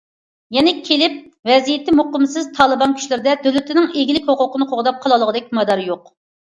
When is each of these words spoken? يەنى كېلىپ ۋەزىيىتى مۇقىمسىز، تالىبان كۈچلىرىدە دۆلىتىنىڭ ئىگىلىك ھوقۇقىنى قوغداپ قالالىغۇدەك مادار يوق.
يەنى 0.55 0.71
كېلىپ 0.87 1.19
ۋەزىيىتى 1.49 1.95
مۇقىمسىز، 1.99 2.49
تالىبان 2.57 2.97
كۈچلىرىدە 2.99 3.39
دۆلىتىنىڭ 3.47 3.93
ئىگىلىك 3.95 4.35
ھوقۇقىنى 4.35 4.73
قوغداپ 4.75 5.03
قالالىغۇدەك 5.07 5.59
مادار 5.61 5.91
يوق. 5.91 6.17